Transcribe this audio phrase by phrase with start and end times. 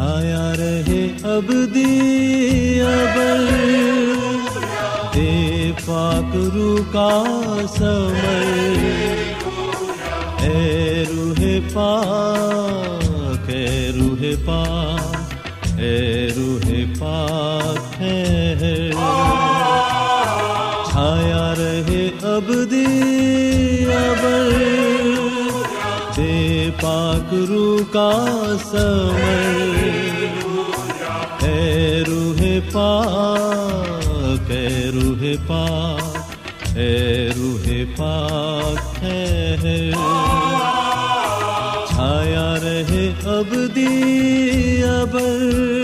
[0.00, 1.50] چھایا رہے اب
[2.82, 3.48] ابل
[5.14, 7.10] دے پاک رو کا
[7.68, 8.46] سمر۔
[10.42, 11.40] اے روح
[11.72, 18.90] پاک، اے روح پاک، اے روح پاک ہے
[20.90, 22.86] چھایا رہے اب ابل دے
[26.80, 28.10] پاک رو کا
[28.64, 29.58] سمر۔
[31.44, 39.90] اے روح پاک، اے روح پاک، اے روح پاک ہے
[41.88, 43.54] چھایا رہے اب
[44.84, 45.79] ابر۔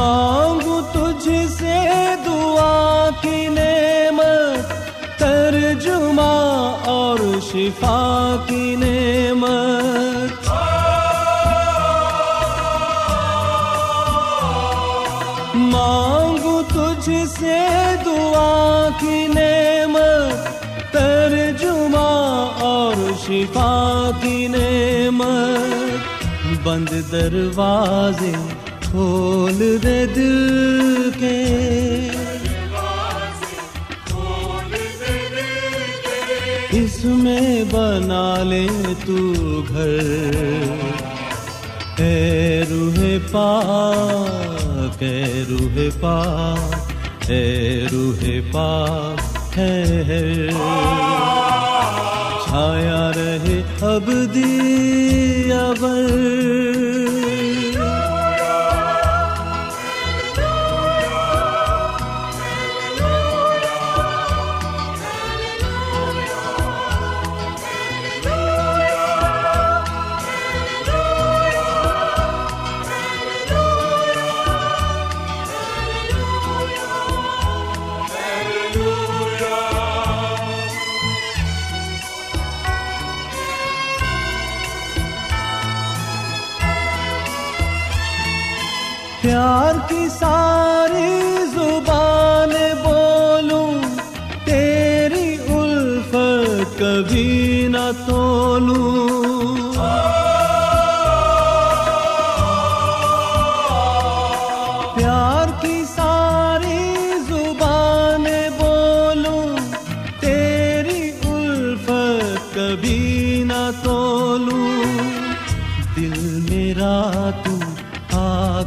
[0.00, 1.78] مانگو تجھ سے
[2.26, 4.68] دعا کی نعمت،
[5.18, 7.18] ترجمہ اور
[7.52, 10.48] شفا کی نعمت۔
[15.54, 17.58] مانگو تجھ سے
[18.04, 22.08] دعا کی نعمت، ترجمہ
[22.60, 22.94] اور
[23.26, 25.80] شفا کی نعمت۔
[26.62, 28.32] بند دروازے
[28.90, 31.44] کھول دے دل کے۔
[36.72, 38.66] اس میں بنا لے
[39.06, 39.16] تو
[39.68, 39.98] گھر۔
[41.98, 42.98] اے روح
[43.30, 46.90] پاک، اے روح پاک،
[47.30, 49.84] اے روح پاک، ہے
[52.44, 56.59] چھایا رہے اب دی ابر۔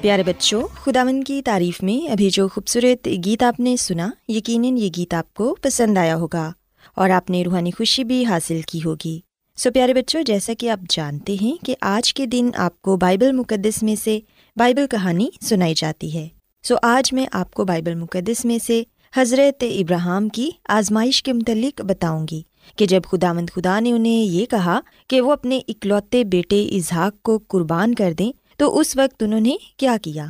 [0.00, 4.88] پیارے بچوں خداون کی تعریف میں ابھی جو خوبصورت گیت آپ نے سنا، یقیناً یہ
[4.96, 6.52] گیت آپ کو پسند آیا ہوگا
[6.94, 9.20] اور آپ نے روحانی خوشی بھی حاصل کی ہوگی۔
[9.56, 13.32] سو پیارے بچوں، جیسا کہ آپ جانتے ہیں کہ آج کے دن آپ کو بائبل
[13.32, 14.20] مقدس میں سے
[14.56, 16.28] بائبل کہانی سنائی جاتی ہے۔
[16.64, 18.82] سو آج میں آپ کو بائبل مقدس میں سے
[19.16, 22.42] حضرت ابراہم کی آزمائش کے متعلق بتاؤں گی
[22.76, 27.22] کہ جب خدا مند خدا نے انہیں یہ کہا کہ وہ اپنے اکلوتے بیٹے اظہاق
[27.22, 30.26] کو قربان کر دیں، تو اس وقت انہوں نے کیا کیا؟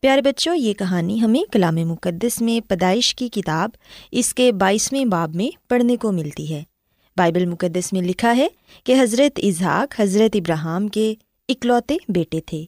[0.00, 3.70] پیارے بچوں، یہ کہانی ہمیں کلام مقدس میں پیدائش کی کتاب
[4.10, 6.62] اس کے بائیسویں باب میں پڑھنے کو ملتی ہے۔
[7.16, 8.48] بائبل مقدس میں لکھا ہے
[8.84, 11.14] کہ حضرت اظہاق حضرت ابراہم کے
[11.48, 12.64] اکلوتے بیٹے تھے۔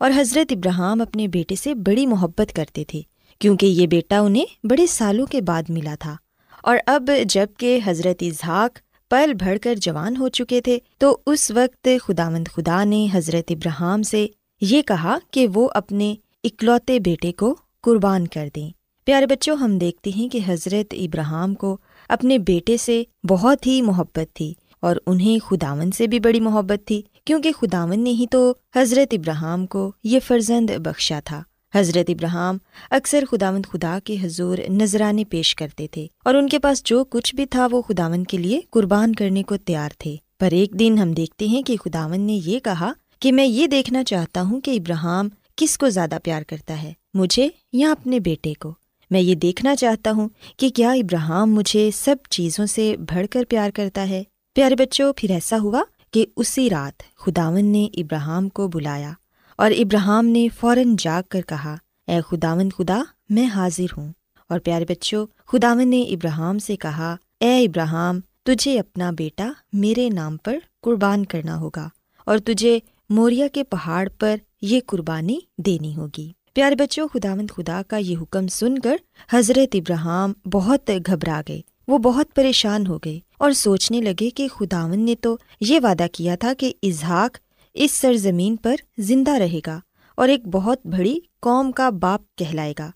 [0.00, 3.00] اور حضرت ابراہم اپنے بیٹے سے بڑی محبت کرتے تھے،
[3.38, 6.16] کیونکہ یہ بیٹا انہیں بڑے سالوں کے بعد ملا تھا۔
[6.62, 8.78] اور اب جبکہ حضرت اظہاق
[9.10, 13.52] پل بھر کر جوان ہو چکے تھے، تو اس وقت خدا مند خدا نے حضرت
[13.52, 14.26] ابراہم سے
[14.60, 18.70] یہ کہا کہ وہ اپنے اکلوتے بیٹے کو قربان کر دیں۔
[19.04, 21.76] پیارے بچوں، ہم دیکھتے ہیں کہ حضرت ابراہم کو
[22.08, 27.02] اپنے بیٹے سے بہت ہی محبت تھی۔ اور انہیں خداون سے بھی بڑی محبت تھی،
[27.24, 31.42] کیونکہ خداون نے ہی تو حضرت ابراہم کو یہ فرزند بخشا تھا۔
[31.74, 32.56] حضرت ابراہم
[32.90, 37.34] اکثر خداون خدا کے حضور نذرانے پیش کرتے تھے اور ان کے پاس جو کچھ
[37.34, 41.12] بھی تھا وہ خداون کے لیے قربان کرنے کو تیار تھے۔ پر ایک دن ہم
[41.12, 45.28] دیکھتے ہیں کہ خداون نے یہ کہا کہ میں یہ دیکھنا چاہتا ہوں کہ ابراہم
[45.56, 48.74] کس کو زیادہ پیار کرتا ہے، مجھے یا اپنے بیٹے کو؟
[49.10, 53.70] میں یہ دیکھنا چاہتا ہوں کہ کیا ابراہم مجھے سب چیزوں سے بڑھ کر پیار
[53.70, 54.22] کرتا ہے؟
[54.56, 59.12] پیارے بچوں، پھر ایسا ہوا کہ اسی رات خداون نے ابراہم کو بلایا
[59.58, 61.76] اور ابراہم نے فوراً جاگ کر کہا،
[62.06, 64.12] اے خداون، خدا، میں حاضر ہوں.
[64.48, 70.36] اور پیارے بچوں، خداون نے ابراہم سے کہا، اے ابراہم تجھے اپنا بیٹا میرے نام
[70.36, 71.88] پر قربان کرنا ہوگا
[72.24, 72.78] اور تجھے
[73.10, 76.32] موریا کے پہاڑ پر یہ قربانی دینی ہوگی.
[76.52, 78.96] پیارے بچوں خدا مند خدا کا یہ حکم سن کر
[79.32, 85.00] حضرت ابراہم بہت گھبرا گئے، وہ بہت پریشان ہو گئے۔ اور سوچنے لگے کہ خداون
[85.00, 87.36] نے تو یہ وعدہ کیا تھا کہ اظہاق
[87.74, 89.80] اس سرزمین پر زندہ رہے گا
[90.16, 92.90] اور ایک بہت بڑی قوم کا باپ کہلائے گا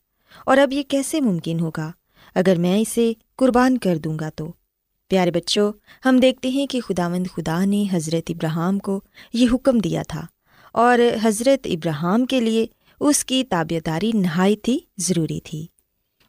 [0.47, 1.91] اور اب یہ کیسے ممکن ہوگا؟
[2.35, 4.53] اگر میں اسے قربان کر دوں گا تو۔
[5.09, 5.73] پیارے بچوں،
[6.05, 9.01] ہم دیکھتے ہیں کہ خدا مند خدا نے حضرت ابراہم کو
[9.33, 10.27] یہ حکم دیا تھا
[10.73, 12.67] اور حضرت ابراہم کے لیے
[13.01, 15.67] اس کی تابعداری نہایت ہی ضروری تھی۔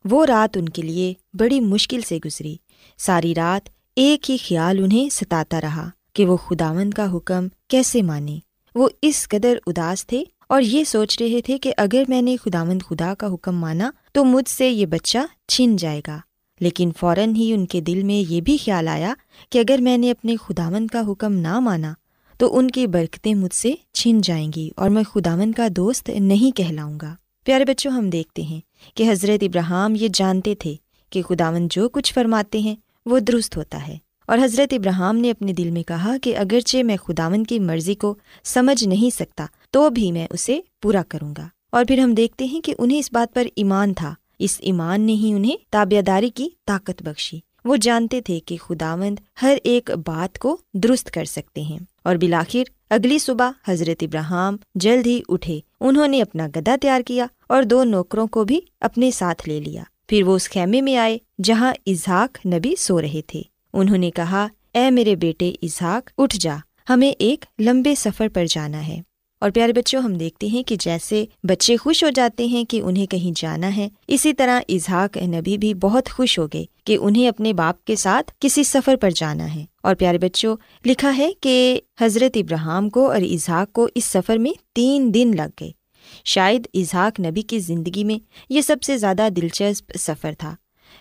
[0.06, 2.58] وہ رات ان کے لیے بڑی مشکل سے گزری۔
[2.98, 8.40] ساری رات ایک ہی خیال انہیں ستاتا رہا کہ وہ خداوند کا حکم کیسے مانے۔
[8.76, 12.82] وہ اس قدر اداس تھے اور یہ سوچ رہے تھے کہ اگر میں نے خداوند
[12.82, 15.18] خدا کا حکم مانا تو مجھ سے یہ بچہ
[15.48, 16.20] چھن جائے گا۔
[16.60, 19.14] لیکن فوراً ہی ان کے دل میں یہ بھی خیال آیا
[19.50, 21.94] کہ اگر میں نے اپنے خداون کا حکم نہ مانا
[22.38, 26.58] تو ان کی برکتیں مجھ سے چھن جائیں گی اور میں خداون کا دوست نہیں
[26.58, 27.16] کہلاؤں گا۔
[27.46, 28.62] پیارے بچوں، ہم دیکھتے ہیں
[28.96, 30.76] کہ حضرت ابراہم یہ جانتے تھے
[31.10, 32.76] کہ خداون جو کچھ فرماتے ہیں
[33.06, 36.98] وہ درست ہوتا ہے۔ اور حضرت ابراہم نے اپنے دل میں کہا کہ اگرچہ میں
[36.98, 41.86] خداون کی مرضی کو سمجھ نہیں سکتا، تو بھی میں اسے پورا کروں گا۔ اور
[41.86, 45.34] پھر ہم دیکھتے ہیں کہ انہیں اس بات پر ایمان تھا۔ اس ایمان نے ہی
[45.34, 50.58] انہیں تابے داری کی طاقت بخشی۔ وہ جانتے تھے کہ خداوند ہر ایک بات کو
[50.74, 56.22] درست کر سکتے ہیں۔ اور بلاخر اگلی صبح حضرت ابراہم جلد ہی اٹھے۔ انہوں نے
[56.22, 60.36] اپنا گدا تیار کیا اور دو نوکروں کو بھی اپنے ساتھ لے لیا۔ پھر وہ
[60.36, 63.42] اس خیمے میں آئے جہاں اظہاق نبی سو رہے تھے۔
[63.74, 66.56] انہوں نے کہا، اے میرے بیٹے اظہاق اٹھ جا،
[66.90, 69.02] ہمیں ایک لمبے سفر پر جانا ہے۔
[69.42, 73.06] اور پیارے بچوں، ہم دیکھتے ہیں کہ جیسے بچے خوش ہو جاتے ہیں کہ انہیں
[73.06, 77.54] کہیں جانا ہے، اسی طرح اظہاق نبی بھی بہت خوش ہو گئے کہ انہیں اپنے
[77.54, 82.38] باپ کے ساتھ کسی سفر پر جانا ہے۔ اور پیارے بچوں، لکھا ہے کہ حضرت
[82.38, 85.81] ابراہم کو اور اظہاق کو اس سفر میں تین دن لگ گئے۔
[86.26, 90.56] شاید اظہاق نبی کی زندگی میں یہ سب سے زیادہ دلچسپ سفر تھا۔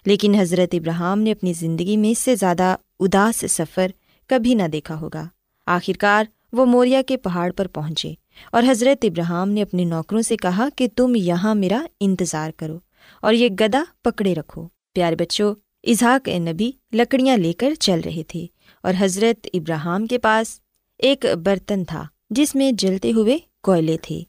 [0.06, 3.90] لیکن حضرت ابراہم نے اپنی زندگی میں اس سے زیادہ اداس سفر
[4.26, 5.26] کبھی نہ دیکھا ہوگا۔
[5.66, 8.14] آخرکار وہ موریا کے پہاڑ پر پہنچے
[8.52, 12.78] اور حضرت ابراہم نے اپنے نوکروں سے کہا کہ تم یہاں میرا انتظار کرو
[13.22, 18.46] اور یہ گدا پکڑے رکھو۔ پیارے بچوں اظہاق نبی لکڑیاں لے کر چل رہے تھے
[18.82, 20.60] اور حضرت ابراہم کے پاس
[20.98, 24.20] ایک برتن تھا جس میں جلتے ہوئے کوئلے تھے۔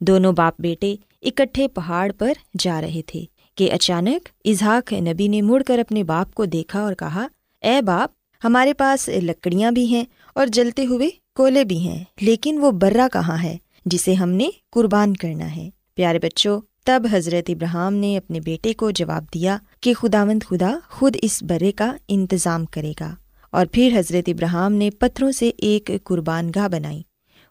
[0.00, 3.24] دونوں باپ بیٹے اکٹھے پہاڑ پر جا رہے تھے
[3.54, 7.26] کہ اچانک اظہاق نبی نے مڑ کر اپنے باپ کو دیکھا اور کہا،
[7.62, 8.10] اے باپ،
[8.44, 13.42] ہمارے پاس لکڑیاں بھی ہیں اور جلتے ہوئے کولے بھی ہیں، لیکن وہ برا کہاں
[13.42, 18.72] ہے جسے ہم نے قربان کرنا ہے؟ پیارے بچوں، تب حضرت ابراہم نے اپنے بیٹے
[18.72, 23.14] کو جواب دیا کہ خدا مند خدا خود اس برے کا انتظام کرے گا
[23.50, 27.02] اور پھر حضرت ابراہم نے پتھروں سے ایک قربان گاہ بنائی۔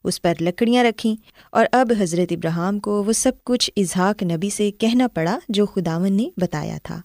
[0.07, 1.15] اس پر لکڑیاں رکھیں
[1.51, 6.13] اور اب حضرت ابراہم کو وہ سب کچھ اظہاق نبی سے کہنا پڑا جو خداون
[6.13, 7.01] نے بتایا تھا۔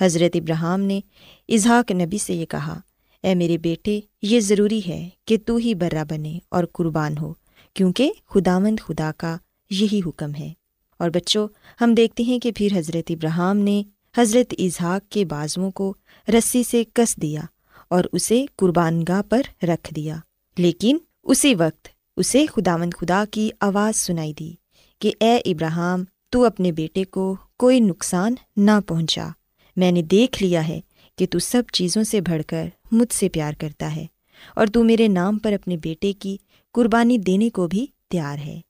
[0.00, 1.00] حضرت ابراہم نے
[1.48, 2.80] اظہاق نبی سے یہ کہا،
[3.22, 7.34] اے میرے بیٹے، یہ ضروری ہے کہ تو ہی برا بنے اور قربان ہو،
[7.74, 9.36] کیونکہ خداوند خدا کا
[9.70, 10.52] یہی حکم ہے۔
[10.98, 11.48] اور بچوں،
[11.80, 13.82] ہم دیکھتے ہیں کہ پھر حضرت ابراہم نے
[14.18, 15.94] حضرت اظہاق کے بازوؤں کو
[16.28, 17.40] رسی سے کس دیا
[17.88, 20.16] اور اسے قربان گاہ پر رکھ دیا۔
[20.58, 24.52] لیکن اسی وقت اسے خداوند خدا کی آواز سنائی دی
[24.98, 29.28] کہ اے ابراہم، تو اپنے بیٹے کو کوئی نقصان نہ پہنچا۔
[29.76, 30.80] میں نے دیکھ لیا ہے
[31.18, 34.06] کہ تو سب چیزوں سے بڑھ کر مجھ سے پیار کرتا ہے
[34.54, 36.36] اور تو میرے نام پر اپنے بیٹے کی
[36.72, 38.60] قربانی دینے کو بھی تیار ہے۔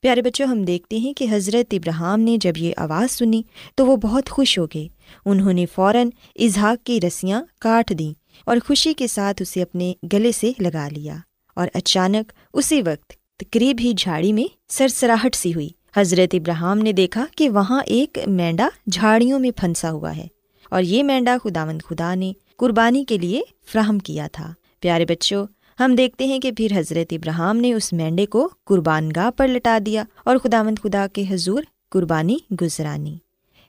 [0.00, 3.42] پیارے بچوں، ہم دیکھتے ہیں کہ حضرت ابراہم نے جب یہ آواز سنی
[3.74, 4.88] تو وہ بہت خوش ہو گئے۔
[5.26, 8.12] انہوں نے فوراً اظہاق کی رسیاں کاٹ دیں
[8.46, 11.16] اور خوشی کے ساتھ اسے اپنے گلے سے لگا لیا۔
[11.60, 13.12] اور اچانک اسی وقت
[13.52, 18.68] قریب ہی جھاڑی میں سرسراہٹ سی ہوئی۔ حضرت ابراہم نے دیکھا کہ وہاں ایک مینڈا
[18.86, 20.26] جھاڑیوں میں پھنسا ہوا ہے
[20.70, 25.46] اور یہ مینڈا خداوند خدا نے قربانی کے لیے فراہم کیا تھا۔ پیارے بچوں،
[25.80, 29.78] ہم دیکھتے ہیں کہ پھر حضرت ابراہم نے اس مینڈے کو قربان گاہ پر لٹا
[29.86, 33.16] دیا اور خدا مند خدا کے حضور قربانی گزرانی۔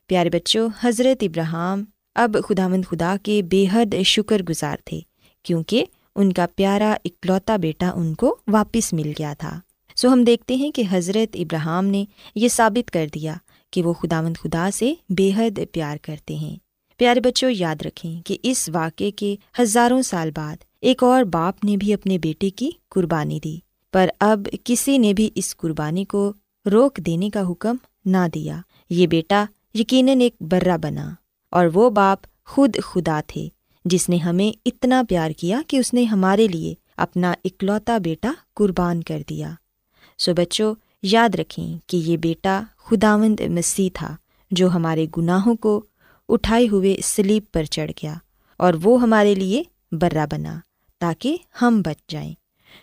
[0.08, 1.84] پیارے بچوں، حضرت ابراہم
[2.16, 5.00] اب خدا مند خدا کے بے حد شکر گزار تھے
[5.44, 9.60] کیونکہ ان کا پیارا اکلوتا بیٹا ان کو واپس مل گیا تھا۔
[9.96, 13.36] سو ہم دیکھتے ہیں کہ حضرت ابراہم نے یہ ثابت کر دیا
[13.72, 16.56] کہ وہ خدا مند خدا سے بے حد پیار کرتے ہیں۔
[16.98, 21.78] پیارے بچوں، یاد رکھیں کہ اس واقعے کے ہزاروں سال بعد ایک اور باپ نے
[21.78, 23.58] بھی اپنے بیٹے کی قربانی دی،
[23.94, 26.34] پر اب کسی نے بھی اس قربانی کو
[26.72, 27.76] روک دینے کا حکم
[28.06, 31.10] نہ دیا۔ یہ بیٹا یقیناً ایک برا بنا
[31.52, 33.48] اور وہ باپ خود خدا تھے۔
[33.86, 39.04] جس نے ہمیں اتنا پیار کیا کہ اس نے ہمارے لیے اپنا اکلوتا بیٹا قربان
[39.04, 39.52] کر دیا۔
[40.18, 44.16] سو بچوں، یاد رکھیں کہ یہ بیٹا خداوند مسیح تھا
[44.52, 45.86] جو ہمارے گناہوں کو
[46.30, 48.14] اٹھائے ہوئے سلیب پر چڑھ گیا
[48.58, 50.60] اور وہ ہمارے لیے برا بنا
[51.00, 52.34] تاکہ ہم بچ جائیں۔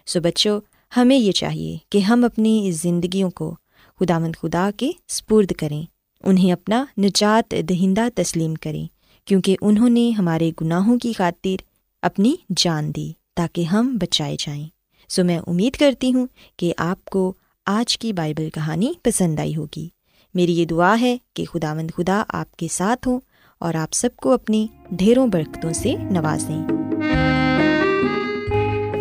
[0.07, 0.61] سو بچوں،
[0.97, 3.55] ہمیں یہ چاہیے کہ ہم اپنی زندگیوں کو
[4.01, 5.83] خدا مند خدا کے سپرد کریں،
[6.23, 8.98] انہیں اپنا نجات دہندہ تسلیم کریں۔
[9.29, 11.63] کیونکہ انہوں نے ہمارے گناہوں کی خاطر
[12.03, 14.69] اپنی جان دی تاکہ ہم بچائے جائیں۔
[15.09, 17.33] سو میں امید کرتی ہوں کہ آپ کو
[17.67, 19.89] آج کی بائبل کہانی پسند آئی ہوگی۔
[20.35, 23.21] میری یہ دعا ہے کہ خدا مند خدا آپ کے ساتھ ہوں
[23.59, 26.67] اور آپ سب کو اپنی ڈھیروں برکتوں سے نوازیں۔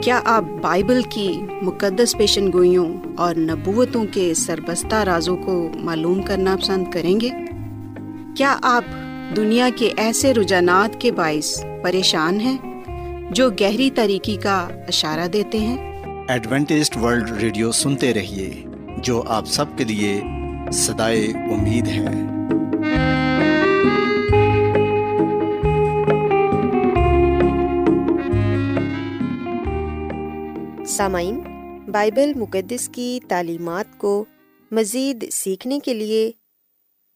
[0.03, 6.55] کیا آپ بائبل کی مقدس پیشن گوئیوں اور نبوتوں کے سربستہ رازوں کو معلوم کرنا
[6.61, 7.29] پسند کریں گے؟
[8.37, 8.83] کیا آپ
[9.35, 12.57] دنیا کے ایسے رجحانات کے باعث پریشان ہیں
[13.31, 18.63] جو گہری طریقے کا اشارہ دیتے ہیں۔ ایڈوینٹسڈ ورلڈ ریڈیو سنتے رہیے
[18.97, 20.21] جو آپ سب کے لیے
[20.71, 22.05] صدائے امید ہے
[30.85, 31.39] سامعین
[31.91, 34.25] بائبل مقدس کی تعلیمات کو
[34.71, 36.31] مزید سیکھنے کے لیے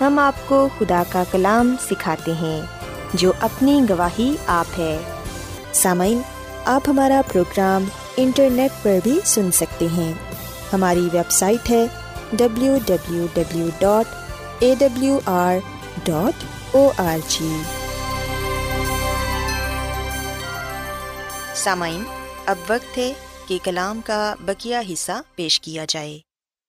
[0.00, 2.60] ہم آپ کو خدا کا کلام سکھاتے ہیں،
[3.14, 4.96] جو اپنی گواہی آپ ہے۔
[5.72, 6.20] سامعین،
[6.64, 7.84] آپ ہمارا پروگرام
[8.16, 10.12] انٹرنیٹ پر بھی سن سکتے ہیں۔
[10.72, 11.86] ہماری ویب سائٹ ہے
[12.32, 14.06] W W W dot
[14.58, 15.56] A W R
[16.04, 16.44] dot
[16.76, 17.50] O R G
[21.54, 22.02] سامعین،
[22.46, 23.12] اب وقت ہے
[23.46, 26.18] کہ کلام کا بکیا حصہ پیش کیا جائے۔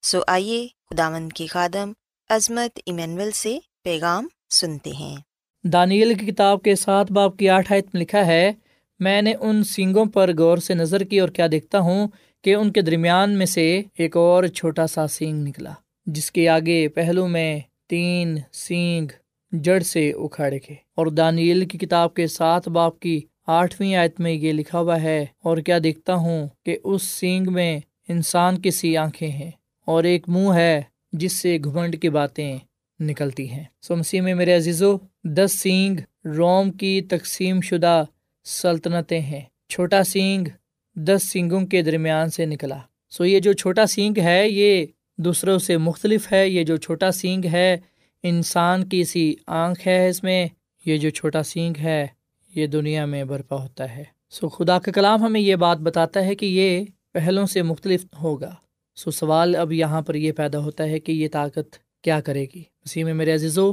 [0.04, 1.92] سو آئیے خداوند کی خادم
[2.30, 5.16] عظمت ایمینول سے پیغام سنتے ہیں۔
[5.64, 8.52] دانیل کی کتاب کے ساتھ باپ کی آٹھ آیت میں لکھا ہے،
[9.00, 12.08] میں نے ان سنگوں پر غور سے نظر کی اور کیا دیکھتا ہوں
[12.44, 15.74] کہ ان کے درمیان میں سے ایک اور چھوٹا سا سینگ نکلا،
[16.08, 19.08] جس کے آگے پہلو میں تین سینگ
[19.52, 24.34] جڑ سے اکھاڑ کے اور دانیل کی کتاب کے ساتھ باپ کی آٹھویں آیت میں
[24.34, 28.96] یہ لکھا ہوا ہے، اور کیا دیکھتا ہوں کہ اس سینگ میں انسان کی سی
[28.98, 29.52] آنکھیں ہیں
[29.88, 30.82] اور ایک منہ ہے
[31.12, 32.58] جس سے گھمنڈ کی باتیں
[33.00, 38.04] نکلتی ہیں۔ سو مسیح میں میرے عزیزو، دس سینگ روم کی تقسیم شدہ
[38.44, 40.48] سلطنتیں ہیں۔ چھوٹا سینگ
[40.96, 44.86] دس سینگوں کے درمیان سے نکلا۔ سو یہ جو چھوٹا سینگ ہے، یہ
[45.18, 47.78] دوسروں سے مختلف ہے۔ یہ جو چھوٹا سینگ ہے،
[48.24, 50.48] انسان کی سی آنکھ ہے اس میں۔
[50.86, 52.08] یہ جو چھوٹا سینگ ہے،
[52.56, 56.36] یہ دنیا میں برپا ہوتا ہے۔ سو خدا کا کلام ہمیں یہ بات بتاتا ہے
[56.36, 58.56] کہ یہ پہلوں سے مختلف ہوگا۔
[59.00, 62.64] سو سوال اب یہاں پر یہ پیدا ہوتا ہے کہ یہ طاقت کیا کرے گی؟
[62.86, 63.72] اسی میں میرے عزیزو،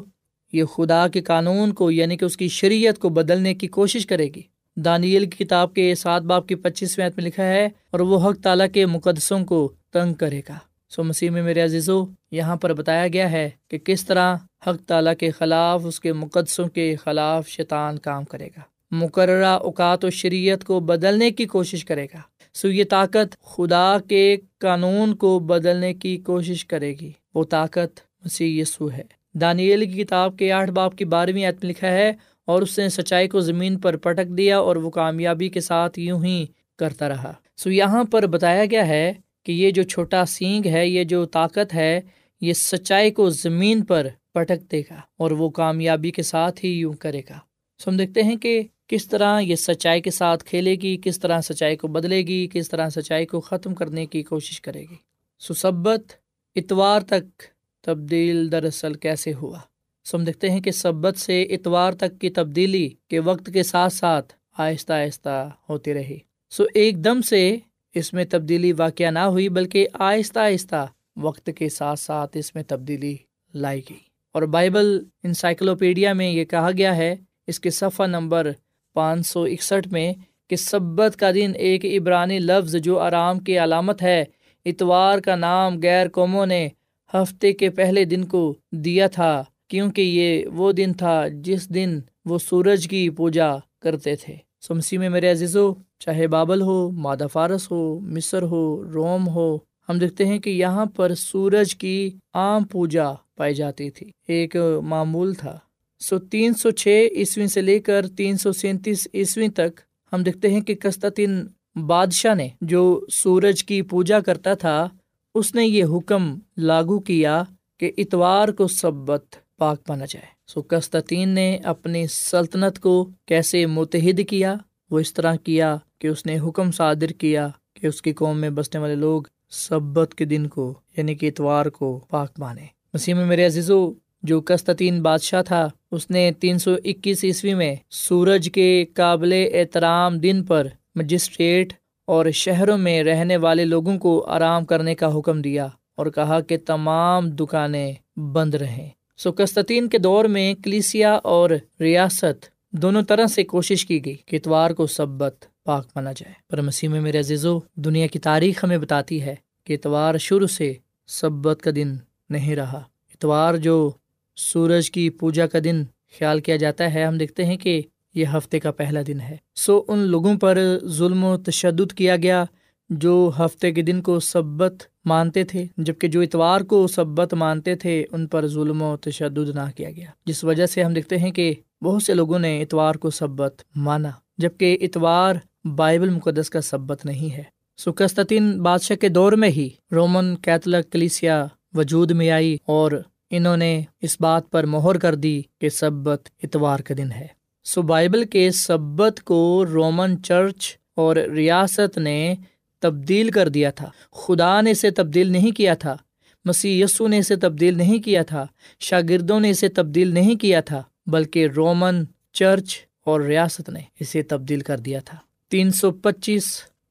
[0.52, 4.28] یہ خدا کے قانون کو یعنی کہ اس کی شریعت کو بدلنے کی کوشش کرے
[4.34, 4.42] گی۔
[4.76, 8.66] دانیل کی کتاب کے سات باپ کی پچیسویں میں لکھا ہے، اور وہ حق تعالیٰ
[8.74, 13.30] کے مقدسوں کو تنگ کرے گا۔ سو مسیح میں میرے عزیزو، یہاں پر بتایا گیا
[13.32, 18.24] ہے کہ کس طرح حق تعالیٰ کے خلاف، اس کے مقدسوں کے خلاف شیطان کام
[18.24, 22.20] کرے گا۔ مقررہ اوقات و شریعت کو بدلنے کی کوشش کرے گا۔
[22.56, 28.60] سو یہ طاقت خدا کے قانون کو بدلنے کی کوشش کرے گی۔ وہ طاقت مسیح
[28.60, 29.02] یسو ہے۔
[29.34, 32.12] دانیل کی کتاب کے آٹھ باپ کی بارہویں عتم لکھا ہے،
[32.48, 36.22] اور اس نے سچائی کو زمین پر پٹک دیا اور وہ کامیابی کے ساتھ یوں
[36.24, 36.44] ہی
[36.78, 39.12] کرتا رہا۔ سو یہاں پر بتایا گیا ہے
[39.46, 42.00] کہ یہ جو چھوٹا سینگ ہے، یہ جو طاقت ہے،
[42.40, 46.92] یہ سچائی کو زمین پر پٹک دے گا اور وہ کامیابی کے ساتھ ہی یوں
[46.92, 47.38] کرے گا۔
[47.78, 51.40] سو ہم دیکھتے ہیں کہ کس طرح یہ سچائی کے ساتھ کھیلے گی، کس طرح
[51.40, 54.94] سچائی کو بدلے گی، کس طرح سچائی کو ختم کرنے کی کوشش کرے گی۔
[55.38, 56.12] سبت
[56.56, 57.42] اتوار تک
[57.82, 59.58] تبدیل دراصل کیسے ہوا؟
[60.04, 63.92] سو ہم دیکھتے ہیں کہ سبت سے اتوار تک کی تبدیلی کے وقت کے ساتھ
[63.92, 66.18] ساتھ آہستہ آہستہ ہوتی رہی۔
[66.50, 67.56] سو ایک دم سے
[67.94, 72.62] اس میں تبدیلی واقع نہ ہوئی، بلکہ آہستہ آہستہ وقت کے ساتھ ساتھ اس میں
[72.66, 73.16] تبدیلی
[73.54, 73.98] لائی گئی۔
[74.32, 77.16] اور بائبل انسائکلوپیڈیا میں یہ کہا گیا ہے
[77.46, 78.50] اس کے صفحہ نمبر
[78.94, 80.12] پانچ سو اکسٹھ میں
[80.50, 84.24] کہ سبت کا دن ایک عبرانی لفظ جو آرام کی علامت ہے،
[84.64, 86.68] اتوار کا نام غیر قوموں نے
[87.14, 92.38] ہفتے کے پہلے دن کو دیا تھا، کیونکہ یہ وہ دن تھا جس دن وہ
[92.38, 94.34] سورج کی پوجا کرتے تھے۔
[94.68, 99.98] سمسی میں میرے عزیزو، چاہے بابل ہو، مادہ فارس ہو، مصر ہو، روم ہو، ہم
[99.98, 105.58] دیکھتے ہیں کہ یہاں پر سورج کی عام پوجا پائی جاتی تھی۔ ایک معمول تھا۔
[105.98, 109.80] سو تین سو چھ عیسوی سے لے کر تین سو سینتیس عیسوی تک
[110.12, 111.46] ہم دیکھتے ہیں کہ کستین
[111.86, 114.88] بادشاہ نے جو سورج کی پوجا کرتا تھا،
[115.34, 117.42] اس نے یہ حکم لاگو کیا
[117.78, 124.20] کہ اتوار کو سبت پاک بنا جائے۔ سو قسطین نے اپنی سلطنت کو کیسے متحد
[124.28, 124.54] کیا،
[124.90, 128.50] وہ اس طرح کیا کہ اس نے حکم صادر کیا کہ اس کی قوم میں
[128.50, 133.26] بسنے والے لوگ سبت کے دن کو یعنی کہ اتوار کو پاک مانے۔ مسیح میں
[133.26, 138.84] میرے عزیزو جو قسطین بادشاہ تھا، اس نے تین سو اکیس عیسوی میں سورج کے
[138.94, 141.72] قابل احترام دن پر مجسٹریٹ
[142.04, 146.56] اور شہروں میں رہنے والے لوگوں کو آرام کرنے کا حکم دیا اور کہا کہ
[146.66, 151.50] تمام دکانیں بند رہیں۔ سو قسطین کے دور میں کلیسیا اور
[151.80, 156.60] ریاست دونوں طرح سے کوشش کی گئی کہ اتوار کو سبت پاک مانا جائے۔ پر
[156.60, 160.72] مسیح میں میرے عزیزو، دنیا کی تاریخ ہمیں بتاتی ہے کہ اتوار شروع سے
[161.06, 161.96] سبت کا دن
[162.30, 162.82] نہیں رہا۔
[163.14, 163.90] اتوار جو
[164.36, 165.84] سورج کی پوجا کا دن
[166.18, 167.82] خیال کیا جاتا ہے۔ ہم دیکھتے ہیں کہ
[168.14, 172.44] یہ ہفتے کا پہلا دن ہے۔ سو ان لوگوں پر ظلم و تشدد کیا گیا
[172.90, 178.04] جو ہفتے کے دن کو سبت مانتے تھے، جبکہ جو اتوار کو سبت مانتے تھے،
[178.12, 181.54] ان پر ظلم و تشدد نہ کیا گیا۔ جس وجہ سے ہم دیکھتے ہیں کہ
[181.82, 187.34] بہت سے لوگوں نے اتوار کو سبت مانا، جبکہ اتوار بائبل مقدس کا سبت نہیں
[187.34, 187.42] ہے۔
[187.78, 192.92] سکستین بادشاہ کے دور میں ہی رومن کیتھلک کلیسیا وجود میں آئی اور
[193.30, 197.26] انہوں نے اس بات پر مہر کر دی کہ سبت اتوار کا دن ہے۔
[197.64, 202.34] سو بائبل کے سبت کو رومن چرچ اور ریاست نے
[202.80, 205.96] تبدیل کر دیا تھا۔ خدا نے اسے تبدیل نہیں کیا تھا۔
[206.44, 208.46] مسیح یسو نے اسے تبدیل نہیں کیا تھا۔
[208.80, 214.60] شاگردوں نے اسے تبدیل نہیں کیا تھا، بلکہ رومن چرچ اور ریاست نے اسے تبدیل
[214.60, 215.18] کر دیا تھا۔
[215.50, 216.44] تین سو پچیس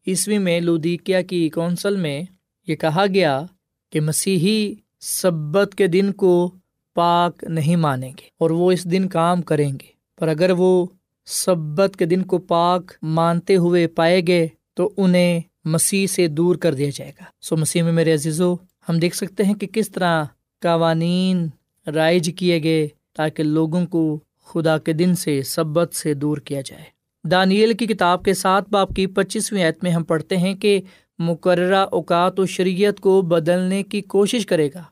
[0.07, 2.23] عیسوی میں لودیکیا کی کونسل میں
[2.67, 3.45] یہ کہا گیا
[3.91, 4.73] کہ مسیحی
[5.07, 6.51] سبت کے دن کو
[6.93, 9.87] پاک نہیں مانیں گے اور وہ اس دن کام کریں گے۔
[10.19, 10.85] پر اگر وہ
[11.25, 16.73] سبت کے دن کو پاک مانتے ہوئے پائے گئے تو انہیں مسیح سے دور کر
[16.73, 18.53] دیا جائے گا۔ سو مسیح میں میرے عزیزو،
[18.89, 20.23] ہم دیکھ سکتے ہیں کہ کس طرح
[20.61, 21.47] قوانین
[21.95, 26.83] رائج کیے گئے تاکہ لوگوں کو خدا کے دن سے، سبت سے دور کیا جائے۔
[27.27, 30.81] دانیل کی کتاب کے ساتھ باپ کی پچیسویں عیت میں ہم پڑھتے ہیں کہ
[31.19, 34.83] مقررہ اوقات و شریعت کو بدلنے کی کوشش کرے گا۔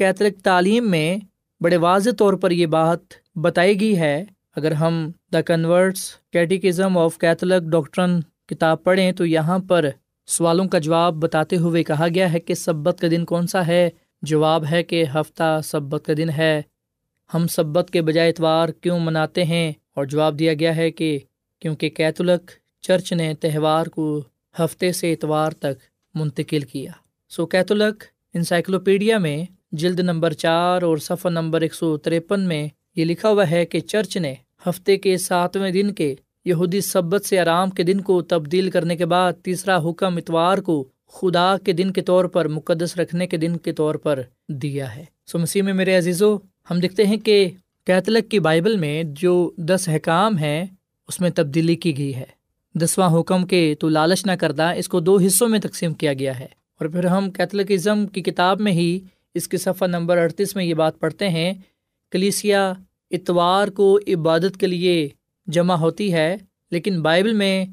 [0.00, 1.16] کیتھولک تعلیم میں
[1.60, 2.98] بڑے واضح طور پر یہ بات
[3.34, 4.24] بتائی گئی ہے۔
[4.56, 9.88] اگر ہم the converts catechism of Catholic doctrine کتاب پڑھیں تو یہاں پر
[10.26, 13.90] سوالوں کا جواب بتاتے ہوئے کہا گیا ہے کہ سبت کا دن کون سا ہے۔
[14.22, 16.62] جواب ہے کہ ہفتہ سبت کا دن ہے۔
[17.34, 21.18] ہم سبت کے بجائے اتوار کیوں مناتے ہیں؟ اور جواب دیا گیا ہے کہ
[21.60, 24.24] کیونکہ کیتھولک چرچ نے تہوار کو
[24.58, 25.78] ہفتے سے اتوار تک
[26.14, 26.90] منتقل کیا۔
[27.28, 33.04] سو کیتھولک انسائکلوپیڈیا میں جلد نمبر چار اور صفحہ نمبر ایک سو تریپن میں یہ
[33.04, 34.34] لکھا ہوا ہے کہ چرچ نے
[34.66, 39.06] ہفتے کے ساتویں دن کے یہودی سبت سے آرام کے دن کو تبدیل کرنے کے
[39.06, 43.56] بعد تیسرا حکم اتوار کو خدا کے دن کے طور پر مقدس رکھنے کے دن
[43.56, 46.36] کے طور پر دیا ہے۔ سو مسیح میں میرے عزیزو،
[46.70, 47.50] ہم دیکھتے ہیں کہ
[47.84, 50.64] کیتھلک کی بائبل میں جو دس حکام ہیں،
[51.08, 52.40] اس میں تبدیلی کی گئی ہے۔
[52.74, 56.38] دسواں حکم کے تو لالچ نہ کردہ اس کو دو حصوں میں تقسیم کیا گیا
[56.38, 56.46] ہے۔
[56.78, 59.00] اور پھر ہم کیتھلکزم کی کتاب میں ہی
[59.34, 61.52] اس کے صفحہ نمبر اڑتیس میں یہ بات پڑھتے ہیں،
[62.10, 62.72] کلیسیا
[63.10, 65.08] اتوار کو عبادت کے لیے
[65.46, 66.36] جمع ہوتی ہے،
[66.70, 67.66] لیکن بائبل میں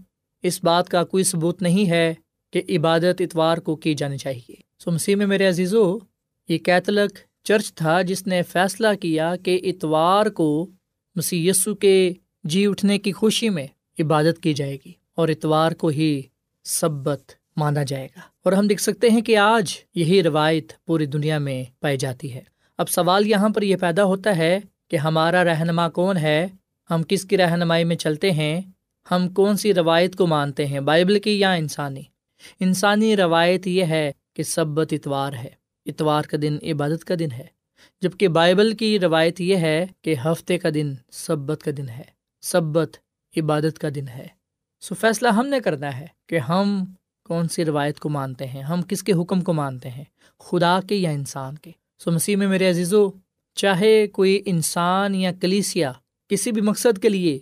[0.44, 2.14] اس بات کا کوئی ثبوت نہیں ہے
[2.54, 5.98] کہ عبادت اتوار کو کی جانی چاہیے۔ سو مسیح میں میرے عزیزو،
[6.50, 10.68] یہ کیتھلک چرچ تھا جس نے فیصلہ کیا کہ اتوار کو
[11.16, 13.68] مسیح یسو کے جی اٹھنے کی خوشی میں
[14.00, 16.22] عبادت کی جائے گی اور اتوار کو ہی
[16.64, 21.38] سبت مانا جائے گا۔ اور ہم دیکھ سکتے ہیں کہ آج یہی روایت پوری دنیا
[21.38, 22.42] میں پائی جاتی ہے۔
[22.78, 26.48] اب سوال یہاں پر یہ پیدا ہوتا ہے کہ ہمارا رہنما کون ہے؟
[26.90, 28.62] ہم کس کی رہنمائی میں چلتے ہیں؟
[29.12, 32.02] ہم کون سی روایت کو مانتے ہیں؟ بائبل کی یا انسانی؟
[32.60, 35.50] انسانی روایت یہ ہے کہ سبت اتوار ہے۔
[35.86, 37.46] اتوار کا دن عبادت کا دن ہے۔
[38.02, 42.04] جبکہ بائبل کی روایت یہ ہے کہ ہفتے کا دن سبت کا دن ہے۔
[42.42, 42.98] سبت
[43.38, 44.28] عبادت کا دن ہے۔
[44.82, 46.86] سو فیصلہ ہم نے کرنا ہے کہ ہم
[47.28, 50.04] کون سی روایت کو مانتے ہیں؟ ہم کس کے حکم کو مانتے ہیں؟
[50.40, 53.10] خدا کے یا انسان کے؟ سو مسیح میں میرے عزیزو،
[53.56, 55.92] چاہے کوئی انسان یا کلیسیا
[56.30, 57.40] کسی بھی مقصد کے لیے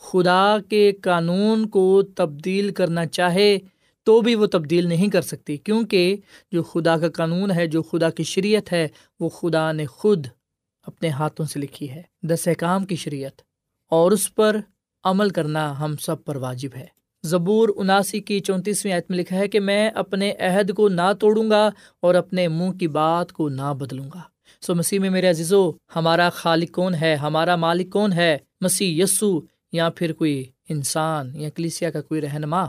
[0.00, 3.58] خدا کے قانون کو تبدیل کرنا چاہے
[4.04, 6.16] تو بھی وہ تبدیل نہیں کر سکتی، کیونکہ
[6.52, 8.88] جو خدا کا قانون ہے، جو خدا کی شریعت ہے،
[9.20, 10.26] وہ خدا نے خود
[10.82, 13.42] اپنے ہاتھوں سے لکھی ہے۔ دس احکام کی شریعت
[13.90, 14.56] اور اس پر
[15.04, 16.95] عمل کرنا ہم سب پر واجب ہے۔
[17.26, 21.50] زبور اناسی کی چونتیسویں آیت میں لکھا ہے کہ میں اپنے عہد کو نہ توڑوں
[21.50, 24.20] گا اور اپنے منہ کی بات کو نہ بدلوں گا۔
[24.60, 29.40] سو مسیح میں میرے عزیزو، ہمارا خالق کون ہے؟ ہمارا مالک کون ہے؟ مسیح یسو
[29.72, 32.64] یا پھر کوئی انسان یا کلیسیا کا کوئی رہنما؟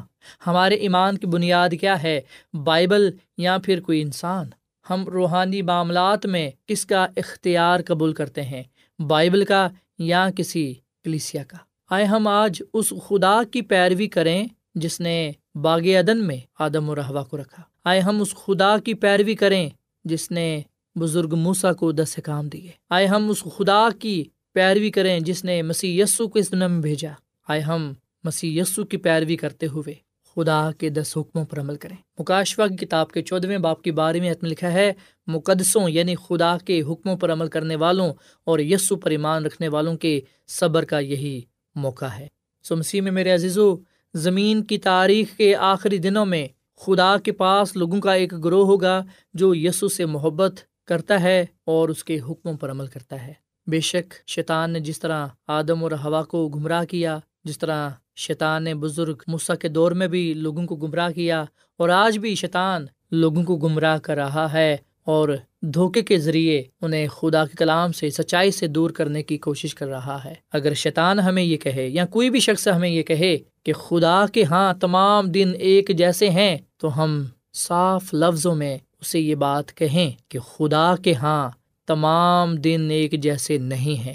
[0.47, 2.21] ہمارے ایمان کی بنیاد کیا ہے؟
[2.53, 4.49] بائبل یا پھر کوئی انسان؟
[4.89, 8.63] ہم روحانی معاملات میں کس کا اختیار قبول کرتے ہیں؟
[8.99, 9.67] بائبل کا
[9.99, 15.79] یا کسی کلیسیا کا؟ آئے ہم آج اس خدا کی پیروی کریں جس نے باغ
[15.79, 19.69] عدن میں آدم و رحوا کو رکھا۔ آئے ہم اس خدا کی پیروی کریں
[20.03, 20.61] جس نے
[20.95, 24.23] بزرگ موسا کو دس کام دیے۔ آئے ہم اس خدا کی
[24.53, 27.11] پیروی کریں جس نے مسیح یسو کو اس دنیا میں بھیجا۔
[27.47, 29.93] آئے ہم مسیح یسو کی پیروی کرتے ہوئے
[30.35, 34.19] خدا کے دس حکموں پر عمل کریں۔ مکاشوا کی کتاب کے چودھویں باپ کی بارے
[34.19, 34.93] میں لکھا ہے،
[35.27, 39.97] مقدسوں یعنی خدا کے حکموں پر عمل کرنے والوں اور یسو پر ایمان رکھنے والوں
[39.97, 41.41] کے صبر کا یہی
[41.77, 42.27] موقع ہے۔
[42.65, 43.75] سو مسیح میں میرے عزیز و
[44.13, 46.47] زمین کی تاریخ کے آخری دنوں میں
[46.81, 49.01] خدا کے پاس لوگوں کا ایک گروہ ہوگا
[49.33, 53.33] جو یسو سے محبت کرتا ہے اور اس کے حکموں پر عمل کرتا ہے۔
[53.67, 58.63] بے شک شیطان نے جس طرح آدم اور ہوا کو گمراہ کیا، جس طرح شیطان
[58.63, 61.43] نے بزرگ مسا کے دور میں بھی لوگوں کو گمراہ کیا،
[61.77, 64.77] اور آج بھی شیطان لوگوں کو گمراہ کر رہا ہے۔
[65.07, 65.29] اور
[65.61, 69.87] دھوکے کے ذریعے انہیں خدا کے کلام سے، سچائی سے دور کرنے کی کوشش کر
[69.87, 73.73] رہا ہے۔ اگر شیطان ہمیں یہ کہے یا کوئی بھی شخص ہمیں یہ کہے کہ
[73.73, 79.35] خدا کے ہاں تمام دن ایک جیسے ہیں، تو ہم صاف لفظوں میں اسے یہ
[79.35, 81.49] بات کہیں کہ خدا کے ہاں
[81.85, 84.13] تمام دن ایک جیسے نہیں ہیں۔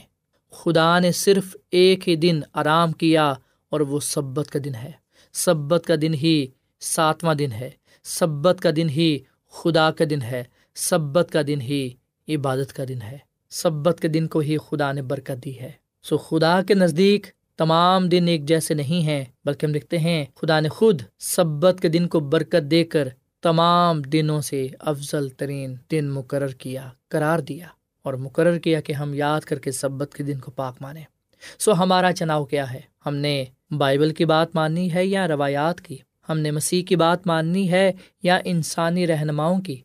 [0.50, 3.34] خدا نے صرف ایک ہی دن آرام کیا
[3.70, 4.90] اور وہ سبت کا دن ہے۔
[5.32, 6.46] سبت کا دن ہی
[6.80, 7.70] ساتواں دن ہے۔
[8.04, 9.18] سبت کا دن ہی
[9.50, 11.90] خدا کا دن ہے۔ سبت کا دن ہی
[12.28, 13.18] عبادت کا دن ہے۔
[13.50, 18.08] سبت کے دن کو ہی خدا نے برکت دی ہے۔ سو خدا کے نزدیک تمام
[18.08, 22.08] دن ایک جیسے نہیں ہیں، بلکہ ہم لکھتے ہیں خدا نے خود سبت کے دن
[22.08, 23.08] کو برکت دے کر
[23.42, 27.66] تمام دنوں سے افضل ترین دن مقرر کیا، قرار دیا
[28.02, 31.04] اور مقرر کیا کہ ہم یاد کر کے سبت کے دن کو پاک مانیں۔
[31.58, 35.96] سو ہمارا چناؤ کیا ہے؟ ہم نے بائبل کی بات ماننی ہے یا روایات کی؟
[36.28, 39.80] ہم نے مسیح کی بات ماننی ہے یا انسانی رہنماؤں کی؟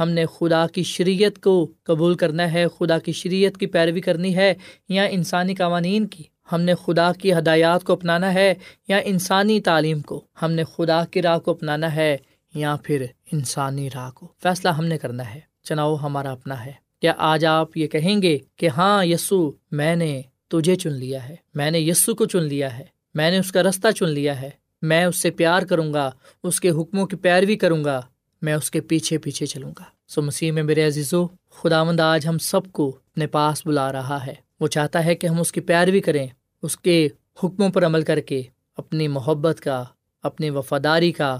[0.00, 4.36] ہم نے خدا کی شریعت کو قبول کرنا ہے، خدا کی شریعت کی پیروی کرنی
[4.36, 4.54] ہے
[4.88, 8.54] یا انسانی قوانین کی؟ ہم نے خدا کی ہدایات کو اپنانا ہے
[8.88, 12.16] یا انسانی تعلیم کو؟ ہم نے خدا کی راہ کو اپنانا ہے
[12.54, 17.12] یا پھر انسانی راہ کو؟ فیصلہ ہم نے کرنا ہے۔ چناؤ ہمارا اپنا ہے۔ کیا
[17.18, 21.70] آج آپ یہ کہیں گے کہ ہاں یسو، میں نے تجھے چن لیا ہے، میں
[21.70, 24.50] نے یسو کو چن لیا ہے، میں نے اس کا رستہ چن لیا ہے،
[24.82, 26.10] میں اس سے پیار کروں گا،
[26.42, 28.00] اس کے حکموں کی پیروی کروں گا۔
[28.42, 32.26] میں اس کے پیچھے پیچھے چلوں گا۔ سو مسیح میں میرے عزیزو خدا مند آج
[32.26, 35.60] ہم سب کو اپنے پاس بلا رہا ہے۔ وہ چاہتا ہے کہ ہم اس کی
[35.60, 36.26] پیروی کریں،
[36.62, 37.08] اس کے
[37.44, 38.42] حکموں پر عمل کر کے
[38.76, 39.84] اپنی محبت کا،
[40.22, 41.38] اپنی وفاداری کا،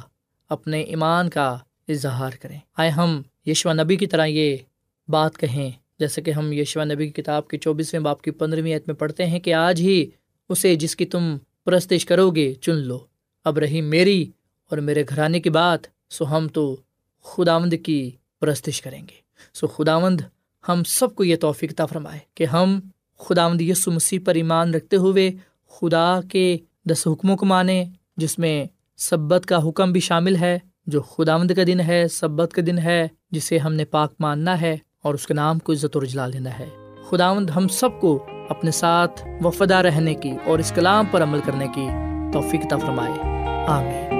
[0.49, 1.59] اپنے ایمان کا
[1.89, 4.57] اظہار کریں۔ آئے ہم یشوا نبی کی طرح یہ
[5.09, 8.83] بات کہیں۔ جیسے کہ ہم یشوا نبی کی کتاب کے چوبیسویں باپ کی پندرہویں عید
[8.87, 10.07] میں پڑھتے ہیں کہ آج ہی
[10.49, 12.99] اسے جس کی تم پرستش کرو گے چن لو۔
[13.45, 14.31] اب رہی میری
[14.71, 16.77] اور میرے گھرانے کی بات، سو ہم تو
[17.23, 19.21] خداوند کی پرستش کریں گے۔
[19.55, 20.21] سو خداوند
[20.69, 22.81] ہم سب کو یہ توفیق فرمائے کہ ہم
[23.19, 25.31] خداوند یسو مسیح پر ایمان رکھتے ہوئے
[25.69, 27.85] خدا کے دس حکموں کو مانیں،
[28.17, 28.65] جس میں
[28.97, 33.09] سبت کا حکم بھی شامل ہے، جو خداوند کا دن ہے، سبت کا دن ہے،
[33.31, 36.59] جسے ہم نے پاک ماننا ہے اور اس کے نام کو عزت و اجلا لینا
[36.59, 36.69] ہے۔
[37.11, 41.67] خداوند ہم سب کو اپنے ساتھ وفدا رہنے کی اور اس کلام پر عمل کرنے
[41.75, 41.87] کی
[42.33, 43.21] توفیق فرمائے۔
[43.67, 44.20] آمین۔